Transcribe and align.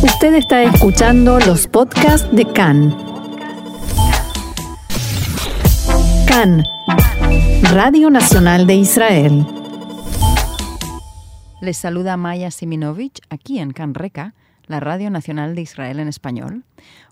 Usted 0.00 0.34
está 0.34 0.62
escuchando 0.62 1.40
los 1.40 1.66
podcasts 1.66 2.28
de 2.30 2.44
CAN. 2.44 2.96
CAN, 6.28 6.64
Radio 7.72 8.08
Nacional 8.08 8.68
de 8.68 8.76
Israel. 8.76 9.44
Les 11.60 11.76
saluda 11.76 12.16
Maya 12.16 12.52
Siminovich 12.52 13.20
aquí 13.28 13.58
en 13.58 13.72
CAN 13.72 13.94
Reca, 13.94 14.34
la 14.68 14.78
Radio 14.78 15.10
Nacional 15.10 15.56
de 15.56 15.62
Israel 15.62 15.98
en 15.98 16.06
español. 16.06 16.62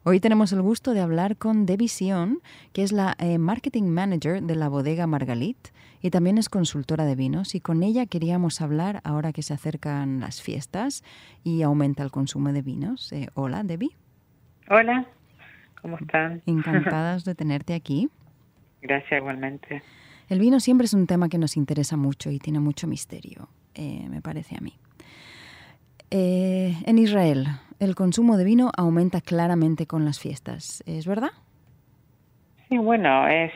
Hoy 0.04 0.20
tenemos 0.20 0.52
el 0.52 0.62
gusto 0.62 0.94
de 0.94 1.00
hablar 1.00 1.36
con 1.36 1.66
Debbie 1.66 1.88
Sion, 1.88 2.38
que 2.72 2.84
es 2.84 2.92
la 2.92 3.16
eh, 3.18 3.38
Marketing 3.38 3.88
Manager 3.88 4.40
de 4.40 4.54
la 4.54 4.68
bodega 4.68 5.08
Margalit 5.08 5.58
y 6.02 6.10
también 6.10 6.38
es 6.38 6.48
consultora 6.48 7.04
de 7.04 7.14
vinos 7.14 7.54
y 7.54 7.60
con 7.60 7.82
ella 7.82 8.06
queríamos 8.06 8.60
hablar 8.60 9.00
ahora 9.04 9.32
que 9.32 9.42
se 9.42 9.54
acercan 9.54 10.20
las 10.20 10.42
fiestas 10.42 11.02
y 11.44 11.62
aumenta 11.62 12.02
el 12.02 12.10
consumo 12.10 12.52
de 12.52 12.62
vinos. 12.62 13.12
Eh, 13.12 13.28
hola, 13.34 13.62
Debbie. 13.62 13.90
Hola, 14.68 15.06
¿cómo 15.80 15.98
están? 15.98 16.42
Encantadas 16.46 17.24
de 17.24 17.34
tenerte 17.34 17.74
aquí. 17.74 18.08
Gracias 18.82 19.20
igualmente. 19.20 19.82
El 20.28 20.40
vino 20.40 20.58
siempre 20.60 20.86
es 20.86 20.94
un 20.94 21.06
tema 21.06 21.28
que 21.28 21.38
nos 21.38 21.56
interesa 21.56 21.96
mucho 21.96 22.30
y 22.30 22.38
tiene 22.38 22.58
mucho 22.58 22.86
misterio, 22.86 23.48
eh, 23.74 24.06
me 24.08 24.20
parece 24.20 24.56
a 24.56 24.60
mí. 24.60 24.74
Eh, 26.10 26.74
en 26.84 26.98
Israel, 26.98 27.46
el 27.78 27.94
consumo 27.94 28.36
de 28.36 28.44
vino 28.44 28.70
aumenta 28.76 29.20
claramente 29.20 29.86
con 29.86 30.04
las 30.04 30.18
fiestas, 30.18 30.82
¿es 30.86 31.06
verdad? 31.06 31.30
Sí, 32.68 32.78
bueno, 32.78 33.28
es 33.28 33.52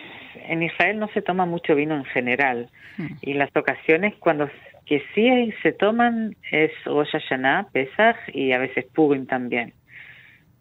en 0.49 0.63
Israel 0.63 0.99
no 0.99 1.09
se 1.09 1.23
toma 1.23 1.47
mucho 1.47 1.75
vino 1.75 1.95
en 1.97 2.05
general 2.05 2.69
hmm. 2.99 3.07
y 3.23 3.35
las 3.35 3.55
ocasiones 3.55 4.15
cuando 4.19 4.49
que 4.87 5.03
sí 5.15 5.53
se 5.63 5.73
toman 5.73 6.37
es 6.51 6.73
Rosh 6.85 7.13
Hashanah, 7.13 7.69
Pesach 7.73 8.17
y 8.33 8.53
a 8.53 8.59
veces 8.59 8.87
Purim 8.93 9.27
también. 9.27 9.73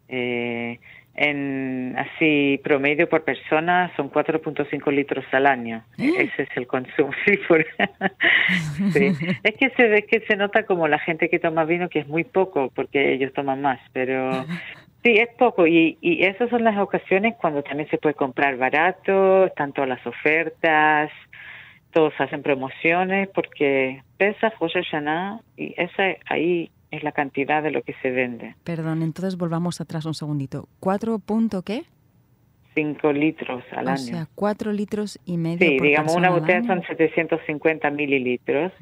Eh, 0.08 0.78
en 1.14 1.96
así 1.98 2.60
promedio 2.62 3.08
por 3.08 3.24
persona 3.24 3.92
son 3.96 4.10
4.5 4.10 4.92
litros 4.92 5.24
al 5.32 5.46
año. 5.46 5.84
¿Eh? 5.98 6.12
Ese 6.18 6.44
es 6.44 6.48
el 6.56 6.66
consumo. 6.66 7.10
Sí, 8.92 9.12
Es 9.42 9.54
que 9.56 9.70
se 9.70 9.88
ve 9.88 10.06
que 10.06 10.20
se 10.20 10.36
nota 10.36 10.64
como 10.64 10.88
la 10.88 10.98
gente 10.98 11.28
que 11.28 11.38
toma 11.38 11.64
vino 11.64 11.88
que 11.88 12.00
es 12.00 12.08
muy 12.08 12.24
poco 12.24 12.70
porque 12.74 13.12
ellos 13.12 13.32
toman 13.32 13.60
más, 13.60 13.80
pero 13.92 14.30
Sí, 15.02 15.14
es 15.16 15.28
poco 15.38 15.66
y, 15.66 15.96
y 16.00 16.24
esas 16.24 16.50
son 16.50 16.62
las 16.62 16.78
ocasiones 16.78 17.34
cuando 17.40 17.62
también 17.62 17.88
se 17.88 17.98
puede 17.98 18.14
comprar 18.14 18.56
barato, 18.58 19.46
están 19.46 19.72
todas 19.72 19.88
las 19.88 20.06
ofertas, 20.06 21.10
todos 21.92 22.12
hacen 22.18 22.42
promociones 22.42 23.28
porque 23.34 24.02
pesa 24.18 24.52
Rosh 24.60 24.74
Hashanah 24.74 25.40
y 25.56 25.74
esa 25.76 26.16
ahí 26.28 26.70
es 26.90 27.02
la 27.02 27.12
cantidad 27.12 27.62
de 27.62 27.70
lo 27.70 27.82
que 27.82 27.94
se 28.02 28.10
vende. 28.10 28.56
Perdón, 28.64 29.02
entonces 29.02 29.36
volvamos 29.36 29.80
atrás 29.80 30.04
un 30.04 30.14
segundito. 30.14 30.68
¿Cuatro 30.80 31.18
punto 31.18 31.62
qué? 31.62 31.84
Cinco 32.74 33.12
litros 33.12 33.64
al 33.72 33.88
año. 33.88 33.94
O 33.94 33.96
sea, 33.96 34.26
cuatro 34.34 34.72
litros 34.72 35.18
y 35.24 35.36
medio 35.36 35.68
Sí, 35.68 35.78
digamos, 35.80 36.14
una 36.14 36.30
botella 36.30 36.62
son 36.66 36.82
750 36.82 37.90
mililitros 37.90 38.72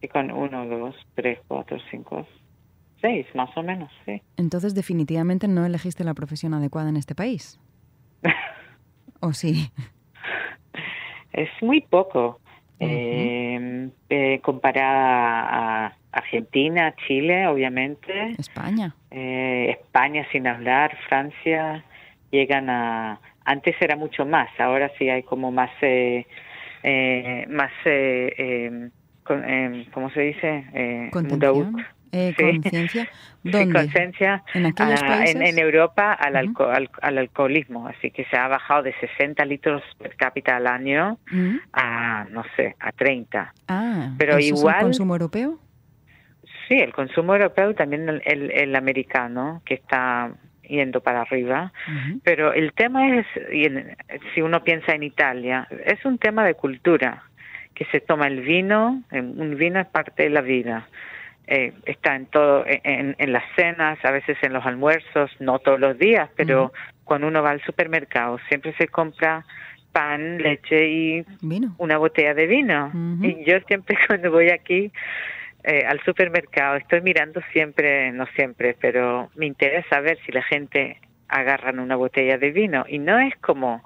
y 0.00 0.08
con 0.08 0.30
uno, 0.30 0.66
dos, 0.66 0.94
tres, 1.14 1.38
cuatro, 1.46 1.78
cinco, 1.90 2.26
seis, 3.06 3.26
más 3.34 3.56
o 3.56 3.62
menos, 3.62 3.90
sí. 4.04 4.20
Entonces, 4.36 4.74
definitivamente 4.74 5.46
no 5.48 5.64
elegiste 5.64 6.02
la 6.04 6.14
profesión 6.14 6.54
adecuada 6.54 6.88
en 6.88 6.96
este 6.96 7.14
país. 7.14 7.60
¿O 9.20 9.32
sí? 9.32 9.70
Es 11.32 11.48
muy 11.60 11.80
poco. 11.82 12.40
eh, 12.78 13.88
eh, 14.10 14.40
comparada 14.42 15.86
a 15.86 15.96
Argentina, 16.12 16.94
Chile, 17.06 17.46
obviamente. 17.46 18.34
España. 18.38 18.94
Eh, 19.10 19.76
España, 19.80 20.26
sin 20.32 20.46
hablar, 20.46 20.96
Francia, 21.08 21.84
llegan 22.30 22.68
a... 22.68 23.20
Antes 23.44 23.76
era 23.80 23.96
mucho 23.96 24.26
más, 24.26 24.48
ahora 24.58 24.90
sí 24.98 25.08
hay 25.08 25.22
como 25.22 25.52
más... 25.52 25.70
Eh, 25.82 26.26
eh, 26.82 27.46
más 27.48 27.72
eh, 27.84 28.90
con, 29.24 29.42
¿Cómo 29.92 30.10
se 30.10 30.20
dice? 30.20 30.64
Eh, 30.72 31.10
eh, 32.12 32.34
conciencia. 32.38 33.08
¿Dónde? 33.42 33.72
conciencia 33.72 34.42
¿En, 34.54 34.66
aquellos 34.66 35.00
países? 35.00 35.36
en, 35.36 35.42
en, 35.42 35.58
Europa 35.58 36.12
al, 36.12 36.34
alco 36.34 36.64
al, 36.64 36.90
al, 37.00 37.18
alcoholismo, 37.18 37.86
así 37.86 38.10
que 38.10 38.24
se 38.24 38.36
ha 38.36 38.48
bajado 38.48 38.82
de 38.82 38.92
60 38.94 39.44
litros 39.44 39.82
per 39.98 40.16
cápita 40.16 40.56
al 40.56 40.66
año 40.66 41.18
uh 41.32 41.34
-huh. 41.34 41.60
a, 41.72 42.26
no 42.30 42.42
sé, 42.56 42.74
a 42.80 42.90
30. 42.90 43.54
Ah, 43.68 44.14
pero 44.18 44.36
¿eso 44.36 44.48
igual... 44.48 44.74
es 44.74 44.80
el 44.80 44.86
consumo 44.86 45.14
europeo? 45.14 45.60
Sí, 46.66 46.74
el 46.74 46.92
consumo 46.92 47.34
europeo 47.34 47.74
también 47.74 48.08
el, 48.08 48.22
el, 48.24 48.50
el 48.50 48.74
americano, 48.74 49.62
que 49.64 49.74
está 49.74 50.32
yendo 50.68 51.00
para 51.00 51.20
arriba. 51.20 51.72
Uh 51.86 51.90
-huh. 51.92 52.20
Pero 52.24 52.52
el 52.52 52.72
tema 52.72 53.16
es, 53.16 53.26
y 53.52 53.64
el, 53.66 53.96
si 54.34 54.42
uno 54.42 54.64
piensa 54.64 54.92
en 54.92 55.04
Italia, 55.04 55.68
es 55.84 56.04
un 56.04 56.18
tema 56.18 56.44
de 56.44 56.54
cultura, 56.54 57.22
que 57.76 57.84
se 57.92 58.00
toma 58.00 58.26
el 58.26 58.40
vino, 58.40 59.02
un 59.12 59.56
vino 59.56 59.78
es 59.78 59.86
parte 59.86 60.24
de 60.24 60.30
la 60.30 60.40
vida. 60.40 60.88
Eh, 61.48 61.72
está 61.84 62.16
en 62.16 62.26
todo, 62.26 62.64
en, 62.66 63.14
en, 63.18 63.32
las 63.32 63.44
cenas, 63.54 63.98
a 64.04 64.10
veces 64.10 64.36
en 64.42 64.52
los 64.52 64.66
almuerzos, 64.66 65.30
no 65.38 65.60
todos 65.60 65.78
los 65.78 65.96
días, 65.96 66.28
pero 66.34 66.64
uh 66.64 66.66
-huh. 66.66 66.72
cuando 67.04 67.28
uno 67.28 67.40
va 67.40 67.50
al 67.50 67.62
supermercado 67.62 68.38
siempre 68.48 68.74
se 68.76 68.88
compra 68.88 69.44
pan, 69.92 70.38
leche 70.38 70.88
y 70.88 71.24
vino. 71.40 71.74
una 71.78 71.98
botella 71.98 72.34
de 72.34 72.46
vino. 72.46 72.86
Uh 72.86 72.98
-huh. 72.98 73.24
Y 73.24 73.44
yo 73.44 73.60
siempre 73.68 73.96
cuando 74.08 74.32
voy 74.32 74.50
aquí 74.50 74.90
eh, 75.66 75.84
al 75.84 76.00
supermercado 76.04 76.76
estoy 76.76 77.00
mirando 77.00 77.40
siempre, 77.52 78.12
no 78.12 78.24
siempre, 78.36 78.76
pero 78.80 79.30
me 79.34 79.46
interesa 79.46 80.00
ver 80.00 80.16
si 80.24 80.30
la 80.30 80.42
gente 80.42 81.00
agarran 81.28 81.80
una 81.80 81.96
botella 81.96 82.38
de 82.38 82.52
vino 82.52 82.84
y 82.88 83.00
no 83.00 83.18
es 83.18 83.34
como 83.40 83.82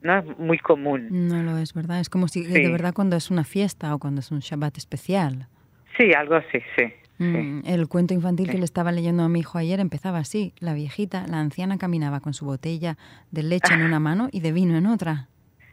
no 0.00 0.18
es 0.18 0.38
muy 0.38 0.58
común. 0.58 1.08
No 1.10 1.42
lo 1.42 1.58
es, 1.58 1.74
¿verdad? 1.74 2.00
Es 2.00 2.08
como 2.08 2.28
si 2.28 2.44
sí. 2.44 2.52
de 2.52 2.70
verdad 2.70 2.94
cuando 2.94 3.16
es 3.16 3.30
una 3.30 3.44
fiesta 3.44 3.94
o 3.94 3.98
cuando 3.98 4.20
es 4.20 4.30
un 4.30 4.40
Shabbat 4.40 4.78
especial. 4.78 5.48
Sí, 5.96 6.12
algo 6.12 6.36
así, 6.36 6.58
sí. 6.76 6.92
Mm, 7.18 7.62
sí. 7.62 7.72
El 7.72 7.88
cuento 7.88 8.14
infantil 8.14 8.46
sí. 8.46 8.52
que 8.52 8.58
le 8.58 8.64
estaba 8.64 8.90
leyendo 8.92 9.22
a 9.22 9.28
mi 9.28 9.40
hijo 9.40 9.58
ayer 9.58 9.80
empezaba 9.80 10.18
así. 10.18 10.52
La 10.58 10.74
viejita, 10.74 11.26
la 11.28 11.40
anciana 11.40 11.78
caminaba 11.78 12.20
con 12.20 12.34
su 12.34 12.44
botella 12.44 12.96
de 13.30 13.42
leche 13.42 13.74
en 13.74 13.82
una 13.82 14.00
mano 14.00 14.28
y 14.32 14.40
de 14.40 14.52
vino 14.52 14.76
en 14.76 14.86
otra. 14.86 15.28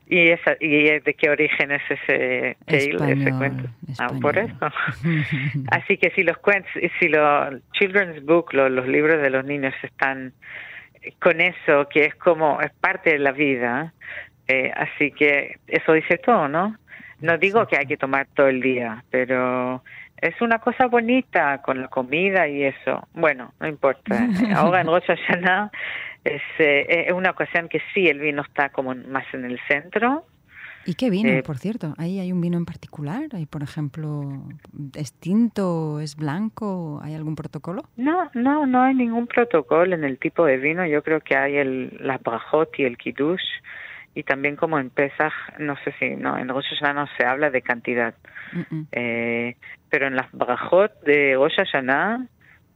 ¿Y, 0.08 0.30
esa, 0.30 0.58
y 0.60 1.00
de 1.00 1.14
qué 1.18 1.30
origen 1.30 1.72
es 1.72 1.82
ese 1.90 2.58
tale, 2.66 2.78
español, 2.78 3.22
ese 3.22 3.32
cuento? 3.32 3.70
Ah, 3.98 4.12
por 4.22 4.38
eso. 4.38 4.58
Así 5.72 5.98
que 5.98 6.12
si 6.12 6.24
los 6.24 6.38
cuentos, 6.38 6.70
si 7.00 7.08
los 7.08 7.56
children's 7.72 8.24
book, 8.26 8.54
los, 8.54 8.70
los 8.70 8.88
libros 8.88 9.22
de 9.22 9.30
los 9.30 9.46
niños 9.46 9.74
están 9.82 10.34
con 11.20 11.42
eso, 11.42 11.88
que 11.90 12.06
es 12.06 12.16
como, 12.16 12.60
es 12.62 12.72
parte 12.74 13.12
de 13.12 13.20
la 13.20 13.32
vida, 13.32 13.94
eh, 14.48 14.72
así 14.76 15.12
que 15.12 15.58
eso 15.68 15.94
dice 15.94 16.18
todo, 16.18 16.48
¿no? 16.48 16.76
No 17.22 17.38
digo 17.38 17.68
que 17.68 17.78
hay 17.78 17.86
que 17.86 17.98
tomar 17.98 18.28
todo 18.36 18.48
el 18.48 18.62
día, 18.62 19.04
pero 19.10 19.84
es 20.22 20.40
una 20.40 20.60
cosa 20.60 20.86
bonita 20.86 21.62
con 21.64 21.82
la 21.82 21.88
comida 21.88 22.48
y 22.48 22.64
eso. 22.64 23.08
Bueno, 23.14 23.54
no 23.60 23.68
importa. 23.68 24.28
Ahora 24.56 24.82
en 24.82 24.88
Rosh 24.88 25.06
Hashanah 25.08 25.72
es, 26.24 26.42
eh, 26.60 27.12
una 27.14 27.32
ocasión 27.32 27.68
que 27.68 27.82
sí, 27.94 28.08
el 28.08 28.20
vino 28.20 28.44
está 28.44 28.70
como 28.70 28.94
más 28.94 29.26
en 29.34 29.46
el 29.46 29.60
centro. 29.68 30.26
¿Y 30.86 30.96
qué 30.96 31.10
vino, 31.10 31.30
eh, 31.30 31.44
por 31.44 31.58
cierto? 31.58 31.94
¿Ahí 31.98 32.20
hay 32.20 32.32
un 32.32 32.42
vino 32.42 32.58
en 32.58 32.66
particular? 32.66 33.24
¿Hay, 33.34 33.46
por 33.46 33.62
ejemplo, 33.62 34.44
es 34.96 35.14
tinto, 35.14 36.00
es 36.00 36.16
blanco? 36.16 37.00
¿Hay 37.04 37.14
algún 37.14 37.36
protocolo? 37.36 37.84
No, 37.98 38.30
no, 38.34 38.66
no 38.66 38.82
hay 38.82 38.96
ningún 38.96 39.28
protocolo 39.28 39.94
en 39.94 40.04
el 40.04 40.18
tipo 40.18 40.46
de 40.46 40.58
vino. 40.58 40.86
Yo 40.86 41.04
creo 41.04 41.22
que 41.22 41.36
hay 41.36 41.58
el, 41.58 41.98
la 42.00 42.18
brajot 42.18 42.80
y 42.80 42.84
el 42.84 42.98
kiddush 42.98 43.44
y 44.14 44.24
también 44.24 44.56
como 44.56 44.80
en 44.80 44.90
Pesach, 44.90 45.34
no 45.60 45.76
sé 45.84 45.94
si, 46.00 46.16
no, 46.16 46.38
en 46.38 46.50
Rosh 46.50 46.66
Hashanah 46.70 46.94
no 46.94 47.08
se 47.18 47.26
habla 47.26 47.50
de 47.50 47.62
cantidad, 47.62 48.14
uh 48.54 48.60
-uh. 48.60 48.88
Eh, 48.92 49.56
pero 49.90 50.08
en 50.08 50.16
las 50.16 50.32
brajot 50.32 50.92
de 51.04 51.36
Rosh 51.36 51.56
Hashanah 51.56 52.28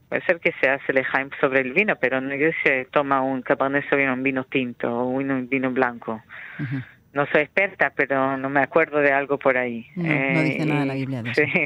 puede 0.09 0.21
ser 0.25 0.39
que 0.39 0.53
se 0.61 0.69
hace 0.69 0.93
lejaim 0.93 1.29
sobre 1.41 1.61
el 1.61 1.73
vino, 1.73 1.95
pero 1.97 2.21
no 2.21 2.33
se 2.63 2.85
toma 2.91 3.21
un 3.21 3.41
Cabernet 3.41 3.87
Sauvignon, 3.89 4.19
un 4.19 4.23
vino 4.23 4.43
tinto 4.45 4.87
o 4.87 5.05
un 5.05 5.49
vino 5.49 5.71
blanco. 5.71 6.21
Uh 6.59 6.63
-huh. 6.63 6.83
No 7.13 7.25
soy 7.27 7.43
experta, 7.43 7.93
pero 7.95 8.37
no 8.37 8.49
me 8.49 8.61
acuerdo 8.61 8.99
de 8.99 9.11
algo 9.11 9.37
por 9.37 9.57
ahí. 9.57 9.87
No, 9.95 10.11
eh, 10.11 10.33
no 10.33 10.41
dice 10.41 10.65
nada 10.65 10.85
la 10.85 10.93
Biblia 10.95 11.23
de 11.23 11.29
eso. 11.31 11.41
Sí. 11.41 11.65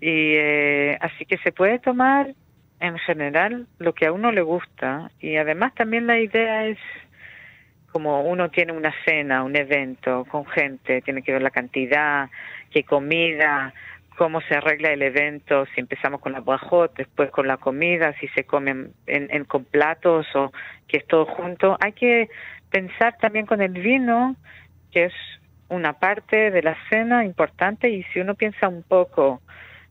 Y 0.00 0.34
eh, 0.36 0.98
así 1.00 1.24
que 1.24 1.38
se 1.38 1.52
puede 1.52 1.78
tomar 1.78 2.34
en 2.80 2.98
general 2.98 3.66
lo 3.78 3.92
que 3.94 4.06
a 4.06 4.12
uno 4.12 4.30
le 4.30 4.42
gusta 4.42 5.10
y 5.20 5.36
además 5.36 5.74
también 5.74 6.06
la 6.06 6.18
idea 6.20 6.66
es 6.66 6.78
como 7.92 8.22
uno 8.22 8.50
tiene 8.50 8.72
una 8.72 8.92
cena, 9.04 9.42
un 9.42 9.56
evento 9.56 10.24
con 10.26 10.46
gente, 10.46 11.02
tiene 11.02 11.22
que 11.22 11.32
ver 11.32 11.42
la 11.42 11.50
cantidad, 11.50 12.28
qué 12.70 12.84
comida, 12.84 13.72
cómo 14.16 14.40
se 14.42 14.56
arregla 14.56 14.92
el 14.92 15.02
evento, 15.02 15.64
si 15.74 15.80
empezamos 15.80 16.20
con 16.20 16.32
la 16.32 16.40
brajot, 16.40 16.94
después 16.96 17.30
con 17.30 17.46
la 17.46 17.56
comida, 17.56 18.14
si 18.20 18.28
se 18.28 18.44
comen 18.44 18.92
en, 19.06 19.28
en, 19.30 19.44
con 19.44 19.64
platos 19.64 20.26
o 20.34 20.52
que 20.88 20.98
es 20.98 21.06
todo 21.06 21.24
junto. 21.24 21.76
Hay 21.80 21.92
que 21.92 22.28
pensar 22.70 23.16
también 23.18 23.46
con 23.46 23.62
el 23.62 23.72
vino, 23.72 24.36
que 24.90 25.04
es 25.04 25.12
una 25.68 25.94
parte 25.94 26.50
de 26.50 26.62
la 26.62 26.76
cena 26.90 27.24
importante, 27.24 27.90
y 27.90 28.02
si 28.12 28.20
uno 28.20 28.34
piensa 28.34 28.68
un 28.68 28.82
poco 28.82 29.40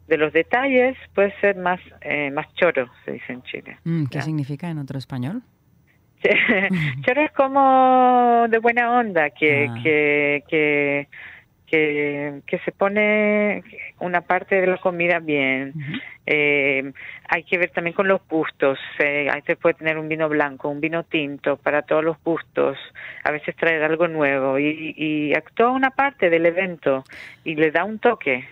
de 0.07 0.17
los 0.17 0.31
detalles 0.33 0.95
puede 1.13 1.37
ser 1.39 1.57
más 1.57 1.79
eh, 2.01 2.31
más 2.31 2.47
choro, 2.55 2.89
se 3.05 3.11
dice 3.13 3.33
en 3.33 3.43
Chile. 3.43 3.77
Mm, 3.83 4.05
¿Qué 4.05 4.21
significa 4.21 4.69
en 4.69 4.77
otro 4.77 4.97
español? 4.97 5.41
Choro 7.01 7.21
es 7.21 7.31
como 7.31 8.47
de 8.49 8.59
buena 8.59 8.91
onda, 8.99 9.29
que, 9.29 9.67
ah. 9.69 9.75
que, 9.83 10.43
que 10.47 11.07
que, 11.67 12.41
que 12.47 12.59
se 12.59 12.71
pone 12.71 13.63
una 13.99 14.21
parte 14.21 14.59
de 14.61 14.67
la 14.67 14.77
comida 14.77 15.19
bien. 15.19 15.73
eh, 16.25 16.91
hay 17.27 17.43
que 17.43 17.57
ver 17.57 17.69
también 17.71 17.93
con 17.93 18.07
los 18.07 18.21
gustos. 18.27 18.79
Eh, 18.99 19.27
ahí 19.29 19.41
se 19.45 19.57
puede 19.57 19.75
tener 19.75 19.97
un 19.97 20.07
vino 20.07 20.29
blanco, 20.29 20.69
un 20.69 20.79
vino 20.79 21.03
tinto 21.03 21.57
para 21.57 21.81
todos 21.81 22.03
los 22.03 22.17
gustos. 22.23 22.77
A 23.23 23.31
veces 23.31 23.55
traer 23.55 23.83
algo 23.83 24.07
nuevo 24.07 24.57
y, 24.57 24.93
y 24.97 25.33
actúa 25.35 25.71
una 25.71 25.91
parte 25.91 26.29
del 26.29 26.45
evento 26.45 27.03
y 27.43 27.55
le 27.55 27.71
da 27.71 27.83
un 27.83 27.99
toque 27.99 28.47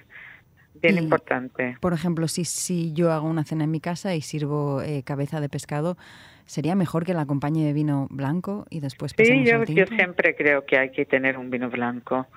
bien 0.82 0.98
importante. 0.98 1.78
Por 1.80 1.94
ejemplo, 1.94 2.28
si, 2.28 2.46
si 2.46 2.94
yo 2.94 3.12
hago 3.12 3.28
una 3.28 3.44
cena 3.44 3.64
en 3.64 3.72
mi 3.72 3.80
casa 3.80 4.16
y 4.16 4.22
sirvo 4.22 4.82
eh, 4.82 5.04
cabeza 5.04 5.40
de 5.40 5.50
pescado, 5.50 5.98
¿sería 6.46 6.76
mejor 6.76 7.06
que 7.06 7.14
la 7.14 7.22
acompañe 7.22 7.66
de 7.66 7.74
vino 7.74 8.08
blanco 8.10 8.66
y 8.70 8.80
después 8.80 9.14
Sí, 9.18 9.44
yo, 9.46 9.64
yo 9.64 9.86
siempre 9.88 10.36
creo 10.36 10.66
que 10.66 10.78
hay 10.78 10.92
que 10.92 11.06
tener 11.06 11.38
un 11.38 11.50
vino 11.50 11.70
blanco. 11.70 12.28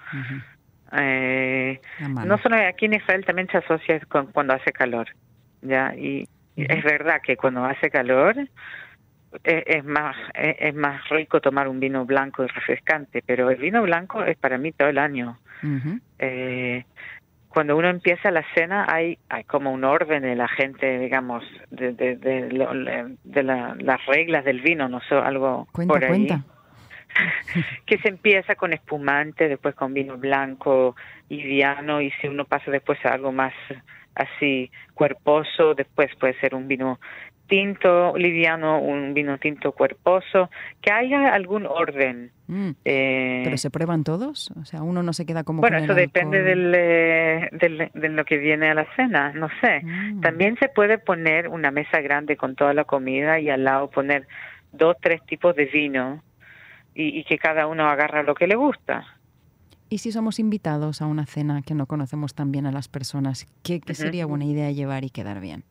Eh, 0.93 1.81
no 2.25 2.39
solo 2.39 2.57
aquí 2.57 2.87
en 2.87 2.95
Israel 2.95 3.25
también 3.25 3.49
se 3.49 3.59
asocia 3.59 4.01
con 4.09 4.29
cuando 4.29 4.55
hace 4.55 4.73
calor, 4.73 5.09
ya 5.61 5.95
y 5.95 6.27
es 6.57 6.83
verdad 6.83 7.21
que 7.23 7.37
cuando 7.37 7.65
hace 7.65 7.91
calor 7.91 8.37
e, 9.45 9.65
es, 9.67 9.85
más 9.85 10.17
e, 10.35 10.57
es, 10.59 10.75
más 10.75 11.07
rico 11.11 11.41
tomar 11.41 11.69
un 11.69 11.79
vino 11.79 12.07
blanco 12.07 12.45
y 12.45 12.47
refrescante, 12.49 13.23
pero 13.25 13.51
el 13.51 13.57
vino 13.57 13.83
blanco 13.83 14.25
es 14.25 14.37
para 14.39 14.59
mí 14.59 14.73
todo 14.73 14.89
el 14.89 14.99
año. 14.99 15.39
eh, 16.19 16.85
cuando 17.49 17.77
uno 17.77 17.89
empieza 17.89 18.31
la 18.31 18.45
cena 18.55 18.87
hay, 18.89 19.19
hay 19.29 19.45
como 19.45 19.73
un 19.73 19.85
orden 19.85 20.23
de 20.23 20.37
la 20.37 20.49
gente, 20.49 20.99
digamos, 20.99 21.45
de, 21.71 21.93
de, 21.93 22.17
de, 22.17 23.17
de 23.25 23.43
las 23.43 24.07
reglas 24.07 24.45
del 24.45 24.61
vino, 24.61 24.89
no 24.89 25.01
sé, 25.01 25.15
algo 25.15 25.67
por 25.73 26.05
ahí. 26.05 26.27
Cuenta. 26.27 26.45
que 27.87 27.99
se 27.99 28.09
empieza 28.09 28.55
con 28.55 28.73
espumante, 28.73 29.49
después 29.49 29.75
con 29.75 29.95
vino 29.95 30.17
blanco 30.19 30.95
liviano 31.29 32.01
y 32.01 32.11
si 32.21 32.29
uno 32.29 32.45
pasa 32.45 32.71
después 32.71 32.99
a 33.05 33.15
algo 33.15 33.33
más 33.33 33.55
así 34.15 34.71
cuerposo, 34.95 35.75
después 35.75 36.15
puede 36.17 36.39
ser 36.41 36.55
un 36.55 36.69
vino 36.69 37.01
tinto 37.49 38.17
liviano, 38.17 38.81
un 38.81 39.15
vino 39.15 39.39
tinto 39.39 39.73
cuerposo, 39.73 40.51
que 40.81 40.93
haya 40.93 41.35
algún 41.35 41.67
orden. 41.67 42.31
Mm. 42.47 42.71
Eh, 42.85 43.41
¿Pero 43.45 43.57
se 43.57 43.71
prueban 43.71 44.05
todos? 44.05 44.53
O 44.61 44.65
sea, 44.65 44.83
uno 44.83 45.03
no 45.03 45.13
se 45.13 45.27
queda 45.27 45.45
como... 45.45 45.61
Bueno, 45.61 45.79
eso 45.79 45.95
depende 45.95 46.43
del, 46.43 46.73
eh, 46.77 47.49
del, 47.53 47.91
de 47.93 48.09
lo 48.11 48.25
que 48.25 48.39
viene 48.39 48.71
a 48.71 48.75
la 48.75 48.87
cena, 48.95 49.33
no 49.33 49.49
sé. 49.61 49.81
Mm. 49.83 50.21
También 50.21 50.57
se 50.59 50.69
puede 50.69 50.99
poner 50.99 51.49
una 51.49 51.71
mesa 51.71 52.01
grande 52.01 52.37
con 52.37 52.55
toda 52.55 52.75
la 52.75 52.85
comida 52.85 53.41
y 53.41 53.51
al 53.51 53.65
lado 53.65 53.91
poner 53.91 54.29
dos, 54.73 54.97
tres 55.01 55.25
tipos 55.27 55.57
de 55.57 55.65
vino 55.65 56.23
y, 56.95 57.25
que 57.25 57.39
cada 57.39 57.67
uno 57.67 57.89
agarra 57.89 58.23
lo 58.23 58.35
que 58.35 58.47
le 58.47 58.57
gusta. 58.57 59.05
¿Y 59.89 59.99
si 59.99 60.13
somos 60.13 60.39
invitados 60.39 61.01
a 61.01 61.07
una 61.07 61.27
cena 61.27 61.63
que 61.63 61.75
no 61.75 61.87
conocemos 61.87 62.35
tan 62.35 62.51
bien 62.53 62.67
a 62.67 62.73
las 62.73 62.89
personas, 62.89 63.47
qué, 63.63 63.81
sería 63.95 64.27
buena 64.27 64.45
idea 64.45 64.71
llevar 64.73 65.05
y 65.05 65.11
quedar 65.11 65.41
bien? 65.41 65.65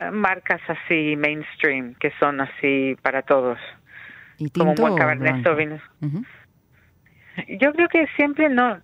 Eh, 0.00 0.10
marcas 0.10 0.60
así 0.68 1.16
mainstream, 1.16 1.94
que 1.94 2.12
son 2.18 2.40
así 2.40 2.96
para 3.02 3.22
todos. 3.22 3.58
¿Y 4.38 4.50
tinto 4.50 4.60
Como 4.60 4.70
un 4.72 4.76
buen 4.76 4.96
cabernet 4.96 5.42
sauvignon. 5.42 5.80
Yo 7.60 7.72
creo 7.72 7.88
que 7.88 8.06
siempre 8.16 8.48
no, 8.48 8.80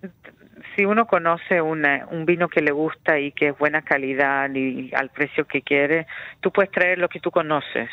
si 0.75 0.85
uno 0.85 1.05
conoce 1.07 1.61
una, 1.61 2.07
un 2.11 2.25
vino 2.25 2.49
que 2.49 2.61
le 2.61 2.71
gusta 2.71 3.19
y 3.19 3.31
que 3.31 3.49
es 3.49 3.57
buena 3.57 3.81
calidad 3.81 4.49
y 4.53 4.91
al 4.93 5.09
precio 5.09 5.45
que 5.45 5.61
quiere, 5.61 6.07
tú 6.39 6.51
puedes 6.51 6.71
traer 6.71 6.97
lo 6.97 7.09
que 7.09 7.19
tú 7.19 7.31
conoces 7.31 7.89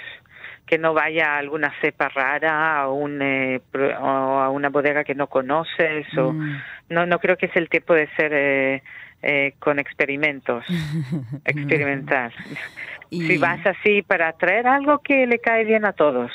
que 0.69 0.79
no 0.79 0.93
vaya 0.93 1.35
a 1.35 1.39
alguna 1.39 1.73
cepa 1.81 2.11
rara 2.11 2.87
o, 2.89 2.95
un, 2.95 3.23
eh, 3.23 3.61
o 3.73 4.07
a 4.07 4.51
una 4.51 4.69
bodega 4.69 5.03
que 5.03 5.15
no 5.15 5.27
conoces 5.27 6.07
o 6.19 6.33
mm. 6.33 6.63
no 6.91 7.07
no 7.07 7.19
creo 7.19 7.39
que 7.39 7.47
es 7.47 7.57
el 7.57 7.71
tiempo 7.71 7.95
de 7.95 8.07
ser 8.17 8.33
eh, 8.35 8.83
eh, 9.23 9.55
con 9.59 9.79
experimentos 9.79 10.65
experimentar 11.45 12.33
si 13.11 13.39
vas 13.39 13.65
así 13.67 14.03
para 14.03 14.33
traer 14.35 14.67
algo 14.67 14.99
que 15.01 15.27
le 15.27 15.39
cae 15.39 15.65
bien 15.65 15.85
a 15.85 15.93
todos 15.93 16.31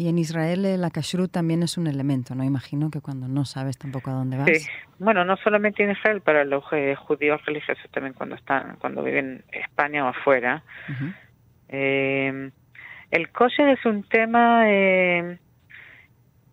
y 0.00 0.08
en 0.08 0.16
Israel 0.16 0.80
la 0.80 0.88
kashrut 0.88 1.30
también 1.30 1.62
es 1.62 1.76
un 1.76 1.86
elemento, 1.86 2.34
¿no? 2.34 2.42
Imagino 2.42 2.90
que 2.90 3.02
cuando 3.02 3.28
no 3.28 3.44
sabes 3.44 3.76
tampoco 3.76 4.08
a 4.10 4.14
dónde 4.14 4.38
vas. 4.38 4.48
Sí, 4.48 4.66
bueno, 4.98 5.26
no 5.26 5.36
solamente 5.36 5.84
en 5.84 5.90
Israel, 5.90 6.22
para 6.22 6.46
los 6.46 6.64
judíos 6.64 7.44
religiosos 7.44 7.84
también 7.90 8.14
cuando 8.14 8.34
están, 8.34 8.76
cuando 8.76 9.02
viven 9.02 9.44
en 9.52 9.60
España 9.60 10.06
o 10.06 10.08
afuera. 10.08 10.62
eh, 11.68 12.50
el 13.10 13.30
kosher 13.30 13.68
es 13.68 13.84
un 13.84 14.04
tema 14.04 14.62
eh, 14.70 15.38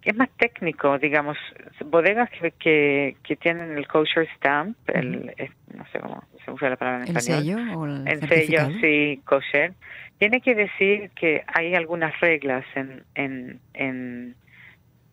es 0.09 0.15
más 0.15 0.29
técnico, 0.37 0.97
digamos, 0.97 1.37
bodegas 1.85 2.29
que, 2.59 3.15
que, 3.23 3.35
tienen 3.35 3.77
el 3.77 3.87
kosher 3.87 4.27
stamp, 4.35 4.77
el, 4.89 5.33
no 5.73 5.85
sé 5.91 5.99
cómo 5.99 6.23
se 6.43 6.51
usa 6.51 6.69
la 6.69 6.75
palabra 6.77 7.03
en 7.05 7.11
¿El 7.11 7.17
español. 7.17 7.43
Sello 7.43 7.79
o 7.79 7.85
el, 7.85 8.07
el 8.07 8.29
sello, 8.29 8.69
sí, 8.81 9.21
kosher. 9.25 9.73
Tiene 10.17 10.41
que 10.41 10.55
decir 10.55 11.11
que 11.11 11.43
hay 11.47 11.75
algunas 11.75 12.19
reglas 12.19 12.65
en, 12.75 13.03
en, 13.15 13.59
en, 13.73 14.35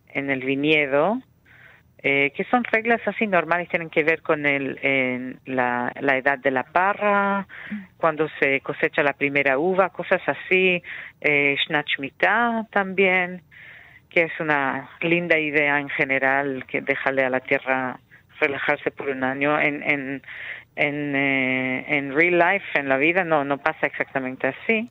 en 0.07 0.29
el 0.29 0.39
viñedo 0.39 1.21
eh, 2.07 2.31
que 2.35 2.43
son 2.43 2.63
reglas 2.65 3.01
así 3.07 3.25
normales, 3.25 3.67
tienen 3.67 3.89
que 3.89 4.03
ver 4.03 4.21
con 4.21 4.45
el, 4.45 4.77
en 4.83 5.39
la, 5.45 5.91
la, 5.99 6.17
edad 6.17 6.37
de 6.37 6.51
la 6.51 6.61
parra, 6.61 7.47
cuando 7.97 8.27
se 8.39 8.61
cosecha 8.61 9.01
la 9.01 9.13
primera 9.13 9.57
uva, 9.57 9.89
cosas 9.89 10.21
así, 10.27 10.83
eh, 11.21 11.55
también, 12.69 13.41
que 14.15 14.23
es 14.23 14.39
una 14.39 14.89
linda 15.01 15.37
idea 15.37 15.77
en 15.77 15.89
general, 15.89 16.63
que 16.67 16.79
dejarle 16.79 17.25
a 17.25 17.29
la 17.29 17.41
tierra 17.41 17.99
relajarse 18.39 18.89
por 18.89 19.09
un 19.09 19.25
año. 19.25 19.59
En, 19.59 19.83
en, 19.83 20.21
en, 20.77 21.15
eh, 21.17 21.85
en 21.97 22.15
real 22.15 22.39
life, 22.39 22.65
en 22.75 22.87
la 22.87 22.95
vida, 22.95 23.25
no, 23.25 23.43
no 23.43 23.57
pasa 23.57 23.87
exactamente 23.87 24.47
así. 24.47 24.89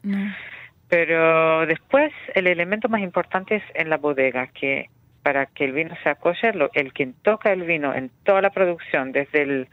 Pero 0.90 1.64
después 1.64 2.12
el 2.34 2.46
elemento 2.46 2.90
más 2.90 3.00
importante 3.00 3.56
es 3.56 3.62
en 3.72 3.88
la 3.88 3.96
bodega, 3.96 4.48
que 4.48 4.90
para 5.22 5.46
que 5.46 5.64
el 5.64 5.72
vino 5.72 5.96
sea 6.02 6.16
kosher, 6.16 6.54
el 6.74 6.92
quien 6.92 7.14
toca 7.22 7.50
el 7.50 7.62
vino 7.62 7.94
en 7.94 8.10
toda 8.24 8.42
la 8.42 8.50
producción, 8.50 9.12
desde 9.12 9.40
el 9.40 9.68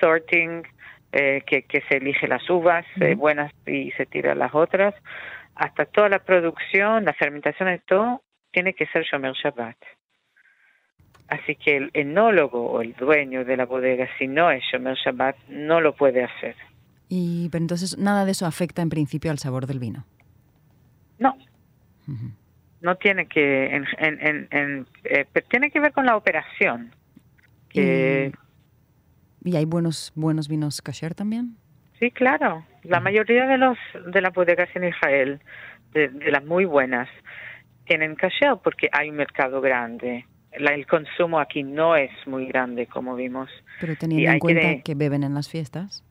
sorting, 0.00 0.64
eh, 1.12 1.42
que, 1.46 1.62
que, 1.62 1.80
se 1.82 1.98
elige 1.98 2.26
las 2.26 2.50
uvas 2.50 2.84
eh, 3.00 3.14
buenas 3.14 3.52
y 3.66 3.92
se 3.92 4.04
tira 4.04 4.34
las 4.34 4.52
otras, 4.52 4.96
hasta 5.54 5.84
toda 5.84 6.08
la 6.08 6.18
producción, 6.18 7.04
la 7.04 7.12
fermentación 7.12 7.68
de 7.68 7.78
todo, 7.78 8.22
tiene 8.56 8.72
que 8.72 8.86
ser 8.86 9.04
Shomer 9.04 9.34
Shabbat. 9.34 9.76
Así 11.28 11.56
que 11.56 11.76
el 11.76 11.90
enólogo 11.92 12.70
o 12.70 12.80
el 12.80 12.94
dueño 12.94 13.44
de 13.44 13.54
la 13.54 13.66
bodega, 13.66 14.08
si 14.18 14.26
no 14.26 14.50
es 14.50 14.64
Shomer 14.64 14.96
Shabbat, 14.96 15.36
no 15.50 15.82
lo 15.82 15.94
puede 15.94 16.24
hacer. 16.24 16.56
Y 17.06 17.50
pero 17.50 17.64
entonces 17.64 17.98
nada 17.98 18.24
de 18.24 18.30
eso 18.30 18.46
afecta 18.46 18.80
en 18.80 18.88
principio 18.88 19.30
al 19.30 19.38
sabor 19.38 19.66
del 19.66 19.78
vino. 19.78 20.06
No 21.18 21.36
no 22.80 22.96
tiene 22.96 23.26
que 23.26 23.76
en, 23.76 23.84
en, 23.98 24.48
en, 24.50 24.86
eh, 25.04 25.26
tiene 25.50 25.70
que 25.70 25.80
ver 25.80 25.92
con 25.92 26.06
la 26.06 26.16
operación 26.16 26.94
¿Y, 27.72 28.32
hay 29.54 29.64
buenos 29.64 30.12
buenos 30.14 30.48
vinos 30.48 30.80
kasher 30.80 31.14
también 31.14 31.56
sí 31.98 32.10
claro 32.12 32.64
la 32.84 33.00
mayoría 33.00 33.46
de 33.46 33.58
los 33.58 33.76
de 34.06 34.20
las 34.20 34.32
bodegas 34.32 34.68
en 34.76 34.84
Israel 34.84 35.40
de, 35.92 36.30
las 36.30 36.44
muy 36.44 36.64
buenas 36.64 37.08
tienen 37.86 38.14
kasher 38.14 38.56
porque 38.62 38.88
hay 38.92 39.10
un 39.10 39.16
mercado 39.16 39.60
grande 39.60 40.26
el 40.52 40.86
consumo 40.86 41.38
aquí 41.38 41.62
no 41.62 41.96
es 41.96 42.10
muy 42.26 42.46
grande 42.46 42.86
como 42.86 43.14
vimos 43.14 43.50
pero 43.80 43.94
teniendo 43.96 44.30
en 44.30 44.38
cuenta 44.38 44.82
que, 44.82 44.94
beben 44.94 45.22
en 45.22 45.34
las 45.34 45.48
fiestas 45.48 46.04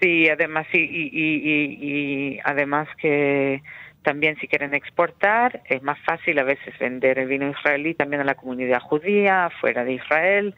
sí 0.00 0.28
además 0.28 0.66
y, 0.72 0.78
y, 0.78 1.10
y, 1.12 1.78
y 1.80 2.40
además 2.44 2.88
que 3.00 3.62
también 4.04 4.36
si 4.38 4.46
quieren 4.46 4.74
exportar, 4.74 5.62
es 5.64 5.82
más 5.82 5.98
fácil 6.00 6.38
a 6.38 6.44
veces 6.44 6.78
vender 6.78 7.18
el 7.18 7.26
vino 7.26 7.50
israelí 7.50 7.94
también 7.94 8.20
a 8.20 8.24
la 8.24 8.34
comunidad 8.36 8.80
judía, 8.80 9.50
fuera 9.60 9.82
de 9.82 9.94
Israel. 9.94 10.54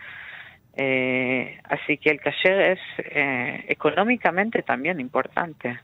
Eh, 0.77 1.59
así 1.65 1.97
que 1.97 2.11
el 2.11 2.21
kasher 2.21 2.73
es 2.73 2.81
eh, 2.99 3.65
económicamente 3.69 4.63
también 4.63 5.01
importante. 5.01 5.79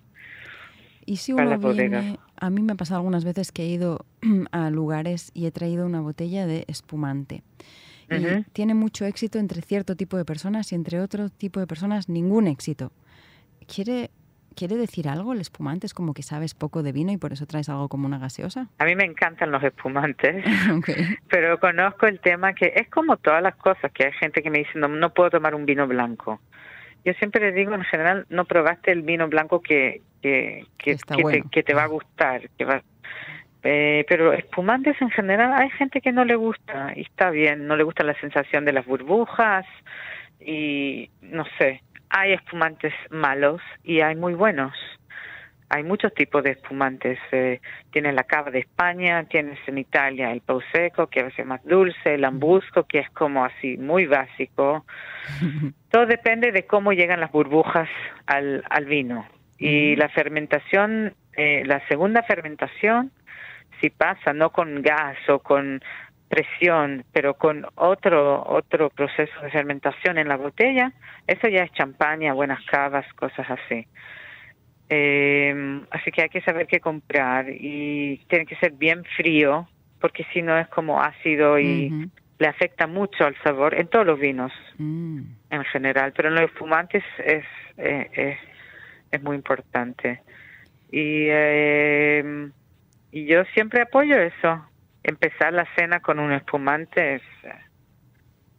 Y 1.06 1.16
si 1.16 1.32
uno 1.32 1.56
viene, 1.72 2.18
a 2.42 2.50
mí 2.50 2.60
me 2.60 2.72
ha 2.72 2.76
pasado 2.76 2.98
algunas 2.98 3.24
veces 3.24 3.52
que 3.52 3.62
he 3.62 3.66
ido 3.66 4.04
a 4.50 4.68
lugares 4.70 5.30
y 5.32 5.46
he 5.46 5.52
traído 5.52 5.86
una 5.86 6.00
botella 6.00 6.46
de 6.46 6.64
espumante. 6.66 7.42
Y 8.10 8.42
tiene 8.52 8.74
mucho 8.74 9.06
éxito 9.06 9.38
entre 9.38 9.62
cierto 9.62 9.96
tipo 9.96 10.18
de 10.18 10.26
personas 10.26 10.70
y 10.72 10.74
entre 10.74 11.00
otro 11.00 11.30
tipo 11.30 11.60
de 11.60 11.66
personas 11.66 12.10
ningún 12.10 12.46
éxito. 12.46 12.92
¿Quiere 13.66 14.10
¿Quiere 14.54 14.76
decir 14.76 15.08
algo 15.08 15.32
el 15.32 15.40
espumante? 15.40 15.86
¿Es 15.86 15.94
como 15.94 16.12
que 16.12 16.22
sabes 16.22 16.52
poco 16.52 16.82
de 16.82 16.92
vino 16.92 17.10
y 17.10 17.16
por 17.16 17.32
eso 17.32 17.46
traes 17.46 17.70
algo 17.70 17.88
como 17.88 18.06
una 18.06 18.18
gaseosa? 18.18 18.68
A 18.78 18.84
mí 18.84 18.94
me 18.94 19.04
encantan 19.04 19.50
los 19.50 19.62
espumantes, 19.62 20.44
pero 21.30 21.58
conozco 21.58 22.06
el 22.06 22.20
tema 22.20 22.54
que 22.54 22.72
es 22.76 22.90
como 22.90 23.16
todas 23.16 23.42
las 23.42 23.56
cosas, 23.56 23.90
que 23.92 24.04
hay 24.04 24.12
gente 24.12 24.42
que 24.42 24.50
me 24.50 24.58
dice, 24.58 24.72
no, 24.74 24.88
no 24.88 25.14
puedo 25.14 25.30
tomar 25.30 25.54
un 25.54 25.64
vino 25.64 25.86
blanco. 25.86 26.38
yo 27.02 27.14
siempre 27.14 27.40
le 27.40 27.52
digo, 27.52 27.72
en 27.74 27.84
general, 27.84 28.26
no 28.28 28.44
probaste 28.44 28.92
el 28.92 29.00
vino 29.00 29.26
blanco 29.28 29.62
que, 29.62 30.02
que, 30.22 30.64
que, 30.78 30.96
te, 30.96 31.42
que 31.50 31.62
te 31.62 31.74
va 31.74 31.82
a 31.82 31.88
gustar, 31.88 32.48
que 32.56 32.64
va, 32.64 32.82
eh, 33.64 34.04
pero 34.08 34.32
espumantes 34.32 35.00
en 35.00 35.10
general 35.10 35.52
hay 35.52 35.70
gente 35.70 36.00
que 36.00 36.10
no 36.12 36.24
le 36.24 36.34
gusta 36.34 36.92
y 36.96 37.02
está 37.02 37.30
bien, 37.30 37.66
no 37.66 37.76
le 37.76 37.84
gusta 37.84 38.02
la 38.02 38.18
sensación 38.20 38.64
de 38.64 38.72
las 38.72 38.86
burbujas 38.86 39.64
y 40.40 41.10
no 41.20 41.44
sé, 41.58 41.82
hay 42.10 42.32
espumantes 42.32 42.92
malos 43.10 43.60
y 43.84 44.00
hay 44.00 44.16
muy 44.16 44.34
buenos. 44.34 44.72
Hay 45.68 45.84
muchos 45.84 46.12
tipos 46.12 46.42
de 46.42 46.50
espumantes. 46.50 47.18
Eh, 47.30 47.60
tienes 47.92 48.14
la 48.14 48.24
cava 48.24 48.50
de 48.50 48.58
España, 48.58 49.24
tienes 49.24 49.58
en 49.66 49.78
Italia 49.78 50.30
el 50.30 50.42
Pauseco, 50.42 51.06
que 51.06 51.20
a 51.20 51.24
veces 51.24 51.38
es 51.38 51.46
más 51.46 51.64
dulce, 51.64 52.14
el 52.14 52.20
Lambrusco, 52.20 52.84
que 52.84 52.98
es 52.98 53.10
como 53.10 53.42
así, 53.42 53.78
muy 53.78 54.04
básico. 54.04 54.84
Todo 55.90 56.04
depende 56.04 56.52
de 56.52 56.66
cómo 56.66 56.92
llegan 56.92 57.20
las 57.20 57.32
burbujas 57.32 57.88
al, 58.26 58.62
al 58.68 58.84
vino. 58.84 59.24
Y 59.62 59.94
la 59.94 60.08
fermentación, 60.08 61.14
eh, 61.36 61.62
la 61.64 61.86
segunda 61.86 62.24
fermentación, 62.24 63.12
si 63.80 63.90
pasa 63.90 64.32
no 64.32 64.50
con 64.50 64.82
gas 64.82 65.16
o 65.28 65.38
con 65.38 65.80
presión, 66.28 67.04
pero 67.12 67.34
con 67.34 67.64
otro 67.76 68.42
otro 68.44 68.90
proceso 68.90 69.32
de 69.40 69.50
fermentación 69.50 70.18
en 70.18 70.28
la 70.28 70.36
botella, 70.36 70.92
eso 71.26 71.46
ya 71.46 71.62
es 71.62 71.72
champaña, 71.72 72.32
buenas 72.32 72.64
cavas, 72.64 73.06
cosas 73.14 73.46
así. 73.48 73.86
Eh, 74.88 75.80
así 75.90 76.10
que 76.10 76.22
hay 76.22 76.28
que 76.28 76.40
saber 76.40 76.66
qué 76.66 76.80
comprar 76.80 77.46
y 77.48 78.18
tiene 78.28 78.46
que 78.46 78.56
ser 78.56 78.72
bien 78.72 79.04
frío, 79.16 79.68
porque 80.00 80.26
si 80.32 80.42
no 80.42 80.58
es 80.58 80.66
como 80.68 81.00
ácido 81.00 81.58
y 81.58 82.10
le 82.38 82.48
afecta 82.48 82.88
mucho 82.88 83.24
al 83.24 83.36
sabor 83.44 83.74
en 83.74 83.86
todos 83.86 84.04
los 84.04 84.18
vinos 84.18 84.52
mm. 84.78 85.20
en 85.50 85.64
general, 85.66 86.12
pero 86.16 86.28
en 86.28 86.34
los 86.34 86.50
fumantes 86.52 87.04
es, 87.24 87.44
eh, 87.78 88.10
es, 88.12 88.38
es 89.12 89.22
muy 89.22 89.36
importante. 89.36 90.22
Y, 90.90 91.26
eh, 91.28 92.50
y 93.12 93.26
yo 93.26 93.44
siempre 93.54 93.82
apoyo 93.82 94.18
eso. 94.18 94.66
Empezar 95.04 95.52
la 95.52 95.66
cena 95.76 96.00
con 96.00 96.18
un 96.18 96.32
espumante 96.32 97.16
es, 97.16 97.22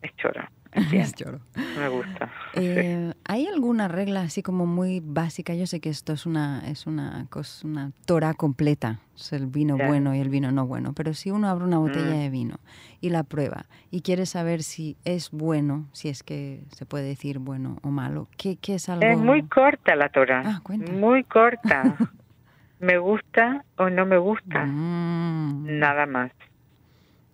es 0.02 0.16
choro. 0.16 0.48
Me 1.78 1.88
gusta. 1.88 2.32
Eh, 2.56 3.14
¿Hay 3.26 3.48
alguna 3.48 3.88
regla 3.88 4.22
así 4.22 4.42
como 4.42 4.66
muy 4.66 5.02
básica? 5.04 5.54
Yo 5.54 5.68
sé 5.68 5.80
que 5.80 5.90
esto 5.90 6.14
es 6.14 6.26
una 6.26 6.68
es 6.68 6.88
una 6.88 7.28
cosa, 7.30 7.68
una 7.68 7.92
tora 8.06 8.34
completa, 8.34 9.00
es 9.16 9.34
el 9.34 9.48
vino 9.48 9.78
bueno 9.78 10.16
y 10.16 10.20
el 10.20 10.30
vino 10.30 10.52
no 10.52 10.66
bueno. 10.66 10.94
Pero 10.94 11.14
si 11.14 11.32
uno 11.32 11.48
abre 11.48 11.66
una 11.66 11.78
botella 11.78 12.16
mm. 12.16 12.20
de 12.20 12.30
vino 12.30 12.60
y 13.02 13.10
la 13.10 13.24
prueba 13.24 13.66
y 13.92 14.02
quiere 14.02 14.26
saber 14.26 14.64
si 14.64 14.98
es 15.06 15.32
bueno, 15.32 15.88
si 15.92 16.10
es 16.10 16.24
que 16.24 16.64
se 16.72 16.86
puede 16.86 17.06
decir 17.06 17.40
bueno 17.40 17.78
o 17.84 17.90
malo, 17.90 18.28
¿qué, 18.38 18.58
qué 18.58 18.76
es 18.76 18.90
algo? 18.90 19.06
Es 19.06 19.18
muy 19.18 19.44
corta 19.44 19.96
la 19.96 20.10
tora. 20.10 20.42
Ah, 20.46 20.62
muy 20.92 21.24
corta. 21.24 21.98
me 22.80 22.98
gusta 22.98 23.66
o 23.78 23.90
no 23.90 24.06
me 24.06 24.18
gusta. 24.18 24.66
Mm. 24.66 25.80
Nada 25.80 26.06
más. 26.06 26.32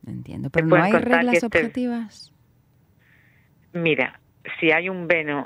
Entiendo, 0.05 0.49
pero 0.49 0.67
no 0.67 0.75
hay 0.75 0.91
reglas 0.91 1.43
objetivas. 1.43 2.33
Mira, 3.73 4.19
si 4.59 4.71
hay 4.71 4.89
un 4.89 5.07
vino, 5.07 5.45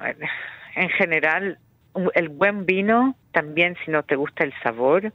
en 0.75 0.89
general, 0.89 1.57
el 2.15 2.29
buen 2.29 2.65
vino, 2.65 3.15
también 3.31 3.75
si 3.83 3.91
no 3.91 4.03
te 4.03 4.15
gusta 4.15 4.43
el 4.43 4.53
sabor, 4.61 5.11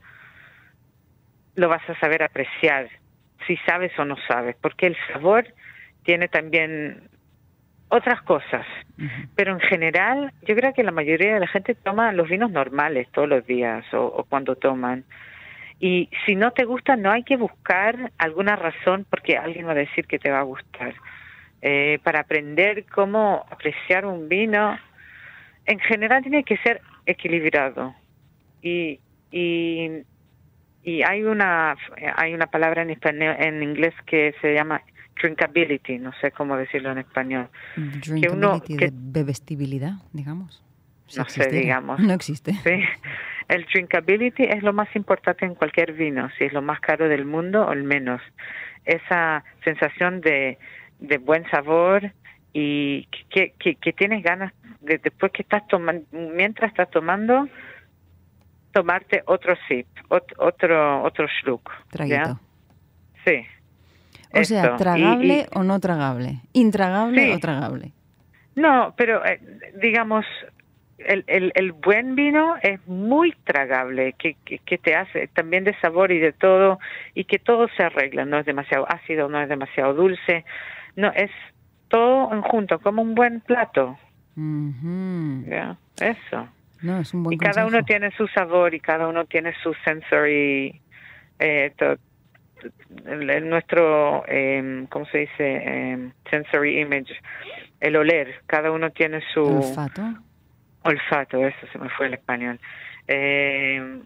lo 1.54 1.68
vas 1.68 1.88
a 1.88 1.98
saber 1.98 2.22
apreciar, 2.22 2.88
si 3.46 3.56
sabes 3.58 3.96
o 3.98 4.04
no 4.04 4.16
sabes, 4.28 4.56
porque 4.60 4.86
el 4.86 4.96
sabor 5.12 5.46
tiene 6.04 6.28
también 6.28 7.08
otras 7.88 8.20
cosas. 8.22 8.66
Pero 9.34 9.52
en 9.52 9.60
general, 9.60 10.32
yo 10.42 10.54
creo 10.54 10.74
que 10.74 10.82
la 10.82 10.90
mayoría 10.90 11.34
de 11.34 11.40
la 11.40 11.46
gente 11.46 11.74
toma 11.74 12.12
los 12.12 12.28
vinos 12.28 12.50
normales 12.50 13.08
todos 13.12 13.28
los 13.28 13.46
días 13.46 13.84
o, 13.94 14.04
o, 14.06 14.24
cuando 14.24 14.56
toman. 14.56 15.04
Y 15.80 16.10
si 16.26 16.34
no 16.34 16.50
te 16.50 16.64
gusta, 16.64 16.96
no 16.96 17.10
hay 17.10 17.22
que 17.22 17.36
buscar 17.36 18.12
alguna 18.18 18.56
razón 18.56 19.06
porque 19.08 19.36
alguien 19.36 19.66
va 19.66 19.72
a 19.72 19.76
decir 19.76 20.06
que 20.06 20.18
te 20.18 20.30
va 20.30 20.40
a 20.40 20.42
gustar 20.42 20.94
eh, 21.62 21.98
para 22.02 22.20
aprender 22.20 22.84
cómo 22.86 23.44
apreciar 23.50 24.06
un 24.06 24.28
vino, 24.28 24.78
en 25.66 25.78
general 25.80 26.22
tiene 26.22 26.44
que 26.44 26.56
ser 26.58 26.80
equilibrado. 27.06 27.94
Y, 28.62 29.00
y, 29.30 30.02
y 30.82 31.02
hay 31.02 31.22
una 31.22 31.76
hay 32.16 32.34
una 32.34 32.46
palabra 32.46 32.82
en 32.82 32.90
español 32.90 33.36
en 33.38 33.62
inglés 33.62 33.94
que 34.06 34.34
se 34.40 34.54
llama 34.54 34.82
drinkability, 35.20 35.98
no 35.98 36.12
sé 36.20 36.30
cómo 36.30 36.56
decirlo 36.56 36.92
en 36.92 36.98
español. 36.98 37.48
Drinkability 37.76 38.76
que 38.76 38.90
bebestibilidad, 38.92 39.94
digamos. 40.12 40.62
no 41.16 41.24
sé, 41.24 41.50
digamos. 41.50 42.00
No 42.00 42.12
existe. 42.14 42.52
Sí. 42.52 42.84
El 43.48 43.64
drinkability 43.64 44.44
es 44.44 44.62
lo 44.62 44.72
más 44.72 44.94
importante 44.94 45.46
en 45.46 45.54
cualquier 45.54 45.94
vino, 45.94 46.28
si 46.36 46.44
es 46.44 46.52
lo 46.52 46.60
más 46.60 46.80
caro 46.80 47.08
del 47.08 47.24
mundo 47.24 47.66
o 47.66 47.72
el 47.72 47.82
menos. 47.82 48.20
Esa 48.84 49.42
sensación 49.64 50.20
de 50.20 50.58
de 50.98 51.18
buen 51.18 51.48
sabor 51.50 52.12
y 52.52 53.06
que, 53.30 53.52
que, 53.58 53.74
que 53.76 53.92
tienes 53.92 54.22
ganas 54.22 54.52
de 54.80 54.98
después 54.98 55.32
que 55.32 55.42
estás 55.42 55.66
tomando, 55.68 56.04
mientras 56.12 56.70
estás 56.70 56.90
tomando, 56.90 57.48
tomarte 58.72 59.22
otro 59.26 59.54
sip, 59.68 59.86
otro 60.08 61.02
otro 61.02 61.26
schluck. 61.40 61.70
Traguito. 61.90 62.40
Sí. 63.24 63.46
O 64.34 64.44
sea, 64.44 64.76
tragable 64.76 65.46
o 65.54 65.62
no 65.62 65.80
tragable, 65.80 66.40
intragable 66.52 67.34
o 67.34 67.38
tragable. 67.38 67.92
No, 68.54 68.92
pero 68.96 69.24
eh, 69.24 69.40
digamos, 69.80 70.26
el, 70.98 71.24
el, 71.28 71.52
el, 71.54 71.72
buen 71.72 72.14
vino 72.14 72.56
es 72.62 72.84
muy 72.86 73.32
tragable, 73.44 74.14
que, 74.18 74.36
que, 74.44 74.58
que, 74.58 74.78
te 74.78 74.96
hace 74.96 75.28
también 75.28 75.64
de 75.64 75.74
sabor 75.80 76.10
y 76.12 76.18
de 76.18 76.32
todo, 76.32 76.78
y 77.14 77.24
que 77.24 77.38
todo 77.38 77.68
se 77.76 77.84
arregla, 77.84 78.24
no 78.24 78.38
es 78.38 78.46
demasiado 78.46 78.84
ácido, 78.88 79.28
no 79.28 79.40
es 79.40 79.48
demasiado 79.48 79.94
dulce, 79.94 80.44
no, 80.98 81.12
es 81.14 81.30
todo 81.86 82.32
en 82.32 82.42
junto, 82.42 82.80
como 82.80 83.02
un 83.02 83.14
buen 83.14 83.40
plato. 83.40 83.96
Eso. 86.00 86.48
No, 86.82 86.98
es 86.98 87.14
un 87.14 87.22
buen 87.22 87.34
y 87.34 87.38
cada 87.38 87.66
uno 87.66 87.84
tiene 87.84 88.10
su 88.16 88.26
sabor 88.26 88.74
y 88.74 88.80
cada 88.80 89.06
uno 89.06 89.24
tiene 89.24 89.54
su 89.62 89.72
sensory, 89.84 90.80
eh, 91.38 91.72
el, 93.06 93.48
nuestro, 93.48 94.24
eh, 94.26 94.86
¿cómo 94.90 95.06
se 95.06 95.18
dice? 95.18 95.34
Eh, 95.38 96.10
sensory 96.30 96.80
image, 96.80 97.14
el 97.78 97.94
oler. 97.94 98.42
Cada 98.46 98.72
uno 98.72 98.90
tiene 98.90 99.20
su... 99.32 99.44
Olfato. 99.44 100.02
Olfato, 100.82 101.46
eso 101.46 101.66
se 101.72 101.78
me 101.78 101.88
fue 101.90 102.06
el 102.06 102.14
español. 102.14 102.58
Eh, 103.06 104.00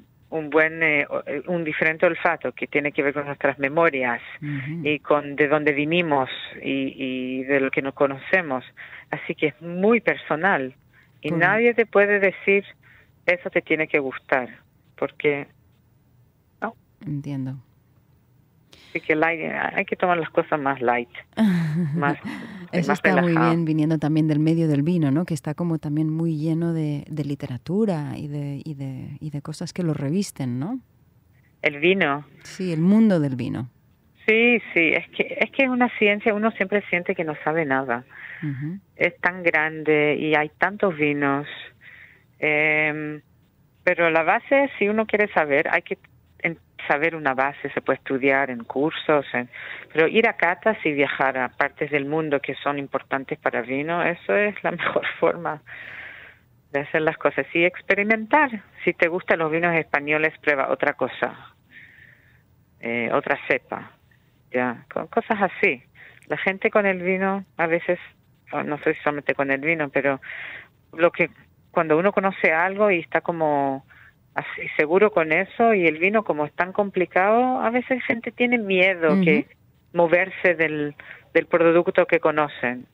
buen 0.53 0.83
eh, 0.83 1.07
eh, 1.27 1.43
un 1.47 1.65
diferente 1.65 2.07
olfato 2.07 2.53
que 2.53 2.67
tiene 2.69 2.93
que 2.93 3.03
ver 3.03 3.15
con 3.15 3.27
nuestras 3.27 3.59
memorias 3.59 4.21
y 4.85 4.99
con 5.01 5.35
de 5.35 5.49
dónde 5.49 5.73
vinimos 5.73 6.31
y, 6.63 6.95
y, 6.97 7.45
de 7.45 7.59
lo 7.59 7.71
que 7.71 7.83
nos 7.83 7.95
conocemos. 7.95 8.65
Así 9.11 9.35
que 9.35 9.49
es 9.49 9.61
muy 9.61 10.01
personal 10.01 10.75
y 11.21 11.31
nadie 11.31 11.75
te 11.75 11.87
puede 11.87 12.21
decir 12.21 12.65
eso 13.27 13.51
te 13.51 13.63
tiene 13.63 13.89
que 13.89 13.99
gustar 13.99 14.49
porque 14.97 15.49
no 16.61 16.75
entiendo 17.05 17.57
Así 18.93 19.01
que 19.01 19.15
hay 19.25 19.87
que 19.87 19.97
tomar 19.97 20.19
las 20.19 20.29
cosas 20.29 20.61
más 20.61 20.83
light, 20.83 21.09
más 21.97 22.19
Eso 22.73 22.93
está 22.93 23.23
muy 23.23 23.35
bien 23.35 23.65
viniendo 23.65 23.97
también 23.99 24.29
del 24.29 24.39
medio 24.39 24.69
del 24.69 24.83
vino, 24.83 25.11
¿no? 25.11 25.25
Que 25.25 25.33
está 25.33 25.55
como 25.55 25.79
también 25.79 26.11
muy 26.11 26.37
lleno 26.37 26.75
de, 26.75 27.05
literatura 27.25 28.13
y 28.19 28.29
de, 28.29 28.61
y, 28.63 28.75
de, 28.75 29.17
y 29.19 29.31
de 29.31 29.41
cosas 29.41 29.73
que 29.73 29.83
lo 29.83 29.95
revisten, 29.95 30.59
¿no? 30.59 30.79
El 31.63 31.79
vino. 31.79 32.27
Sí, 32.43 32.71
el 32.71 32.81
mundo 32.81 33.19
del 33.19 33.35
vino. 33.35 33.71
Sí, 34.29 34.61
sí, 34.75 34.91
es 34.91 35.09
que 35.09 35.39
es 35.41 35.51
que 35.53 35.63
es 35.63 35.71
una 35.71 35.89
ciencia, 35.97 36.35
uno 36.35 36.51
siempre 36.51 36.83
siente 36.91 37.15
que 37.15 37.25
no 37.25 37.35
sabe 37.45 37.65
nada. 37.65 38.05
Es 38.97 39.17
tan 39.21 39.43
grande 39.43 40.17
y 40.19 40.35
hay 40.35 40.51
tantos 40.59 40.99
vinos. 40.99 41.47
Eh, 42.41 43.23
pero 43.85 44.11
la 44.11 44.23
base, 44.23 44.71
si 44.79 44.89
uno 44.89 45.07
quiere 45.07 45.33
saber, 45.33 45.69
hay 45.71 45.81
que 45.81 45.97
saber 46.87 47.15
una 47.15 47.35
base, 47.35 47.71
se 47.71 47.81
puede 47.81 47.99
estudiar 47.99 48.51
en 48.51 48.65
cursos, 48.65 49.27
pero 49.93 50.09
ir 50.09 50.27
a 50.29 50.35
catas 50.35 50.77
y 50.85 50.93
viajar 50.93 51.39
a 51.39 51.49
partes 51.49 51.91
del 51.91 52.07
mundo 52.07 52.41
que 52.41 52.55
son 52.57 52.79
importantes 52.79 53.39
para 53.39 53.63
vino, 53.63 54.03
eso 54.03 54.35
es 54.35 54.63
la 54.63 54.71
mejor 54.73 55.07
forma 55.19 55.63
de 56.73 56.81
hacer 56.81 57.03
las 57.03 57.17
cosas 57.19 57.47
y 57.55 57.65
experimentar. 57.65 58.63
Si 58.85 58.95
te 58.95 59.09
gustan 59.09 59.41
los 59.41 59.51
vinos 59.51 59.75
españoles, 59.77 60.33
prueba 60.39 60.71
otra 60.71 60.95
cosa, 60.95 61.55
eh, 62.81 63.11
otra 63.13 63.39
cepa, 63.47 63.93
ya, 64.51 64.85
cosas 64.89 65.39
así. 65.41 65.83
La 66.29 66.39
gente 66.39 66.71
con 66.71 66.87
el 66.87 67.03
vino, 67.03 67.45
a 67.59 67.67
veces, 67.67 67.99
no 68.65 68.79
sé 68.79 68.97
solamente 69.03 69.35
con 69.35 69.51
el 69.51 69.61
vino, 69.61 69.91
pero 69.91 70.21
lo 70.95 71.11
que 71.11 71.31
cuando 71.71 71.97
uno 71.99 72.13
conoce 72.13 72.53
algo 72.53 72.91
y 72.91 73.01
está 73.01 73.21
como 73.21 73.85
así 74.35 74.69
seguro 74.77 75.13
con 75.13 75.33
eso 75.33 75.75
y 75.75 75.87
el 75.87 75.99
vino 75.99 76.25
como 76.25 76.47
es 76.47 76.53
tan 76.53 76.73
complicado, 76.73 77.61
a 77.61 77.71
veces 77.71 78.03
gente 78.05 78.33
tiene 78.33 78.59
miedo 78.59 79.21
que 79.23 79.47
moverse 79.93 80.55
del, 80.55 80.95
del 81.35 81.47
producto 81.47 82.07
que 82.07 82.21
conocen. 82.21 82.87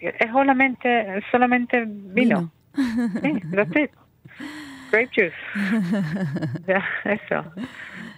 Es 0.00 0.30
solamente, 0.30 1.22
solamente 1.30 1.84
vino. 1.86 2.52
Sí, 3.22 3.40
that's 3.54 3.76
it. 3.76 3.90
Grape 4.92 5.10
juice. 5.14 5.34
ya, 6.66 6.84
eso. 7.04 7.52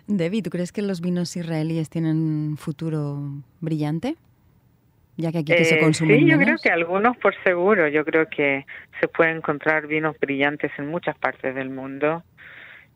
Debbie, 0.06 0.42
¿tú 0.42 0.50
crees 0.50 0.72
que 0.72 0.82
los 0.82 1.00
vinos 1.00 1.34
israelíes 1.36 1.88
tienen 1.88 2.16
un 2.16 2.56
futuro 2.58 3.18
brillante? 3.60 4.16
Ya 5.16 5.32
que 5.32 5.38
aquí 5.38 5.54
que 5.54 5.64
se 5.64 5.76
Eh, 5.76 5.80
consumen 5.80 6.18
sí, 6.20 6.26
yo 6.26 6.38
creo 6.38 6.56
que 6.62 6.70
algunos 6.70 7.16
por 7.16 7.34
seguro. 7.42 7.88
Yo 7.88 8.04
creo 8.04 8.28
que 8.28 8.66
se 9.00 9.08
pueden 9.08 9.38
encontrar 9.38 9.86
vinos 9.86 10.16
brillantes 10.20 10.70
en 10.76 10.88
muchas 10.88 11.16
partes 11.18 11.54
del 11.54 11.70
mundo. 11.70 12.22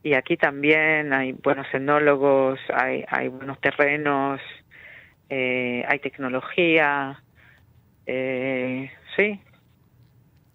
Y 0.02 0.14
aquí 0.14 0.36
también 0.36 1.12
hay 1.12 1.32
buenos 1.32 1.66
enólogos, 1.72 2.58
hay, 2.72 3.04
hay 3.08 3.28
buenos 3.28 3.60
terrenos, 3.60 4.40
eh, 5.28 5.84
hay 5.86 5.98
tecnología. 5.98 7.22
Eh, 8.06 8.90
sí, 9.16 9.40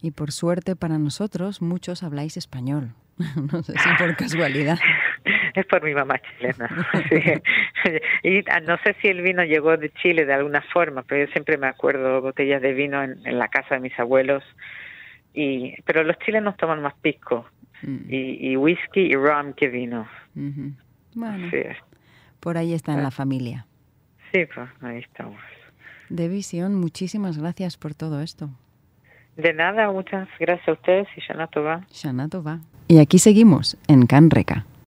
Y 0.01 0.11
por 0.11 0.31
suerte 0.31 0.75
para 0.75 0.97
nosotros, 0.97 1.61
muchos 1.61 2.03
habláis 2.03 2.37
español. 2.37 2.95
no 3.51 3.63
sé 3.63 3.73
si 3.77 3.89
por 3.97 4.15
casualidad. 4.17 4.77
es 5.55 5.65
por 5.67 5.83
mi 5.83 5.93
mamá 5.93 6.19
chilena. 6.19 6.67
sí. 7.09 7.41
Y 8.23 8.43
ah, 8.49 8.59
no 8.59 8.77
sé 8.83 8.95
si 9.01 9.07
el 9.07 9.21
vino 9.21 9.43
llegó 9.43 9.77
de 9.77 9.91
Chile 9.91 10.25
de 10.25 10.33
alguna 10.33 10.61
forma, 10.73 11.03
pero 11.03 11.25
yo 11.25 11.31
siempre 11.31 11.57
me 11.57 11.67
acuerdo 11.67 12.21
botellas 12.21 12.61
de 12.61 12.73
vino 12.73 13.03
en, 13.03 13.25
en 13.25 13.39
la 13.39 13.47
casa 13.47 13.75
de 13.75 13.81
mis 13.81 13.97
abuelos. 13.99 14.43
Y, 15.33 15.75
pero 15.83 16.03
los 16.03 16.17
chilenos 16.19 16.57
toman 16.57 16.81
más 16.81 16.93
pisco 16.95 17.45
Mm, 17.81 17.97
y, 18.09 18.51
y 18.51 18.57
whisky 18.57 19.01
y 19.01 19.15
rum 19.15 19.53
que 19.53 19.67
vino. 19.67 20.07
Bueno, 21.13 21.49
por 22.39 22.57
ahí 22.57 22.73
está 22.73 22.93
en 22.93 23.03
la 23.03 23.11
familia. 23.11 23.65
Sí, 24.31 24.45
pues 24.53 24.69
ahí 24.81 24.99
estamos. 24.99 25.39
Debbie 26.09 26.43
Sion, 26.43 26.75
muchísimas 26.75 27.37
gracias 27.37 27.77
por 27.77 27.95
todo 27.95 28.21
esto. 28.21 28.49
De 29.37 29.53
nada, 29.53 29.91
muchas 29.91 30.27
gracias 30.39 30.67
a 30.69 30.73
ustedes 30.73 31.07
y 31.17 31.21
Shana 31.21 31.47
Tova. 31.47 31.85
Shana 31.91 32.29
Tova. 32.29 32.59
Y 32.87 32.99
aquí 32.99 33.19
seguimos, 33.19 33.77
en 33.87 34.05
Can 34.05 34.29
Reca. 34.29 34.65